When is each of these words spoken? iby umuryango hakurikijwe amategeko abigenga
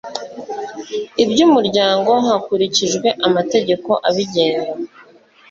iby 1.23 1.37
umuryango 1.47 2.11
hakurikijwe 2.27 3.07
amategeko 3.27 3.89
abigenga 4.07 4.73